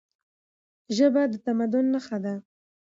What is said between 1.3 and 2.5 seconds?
د تمدن نښه ده.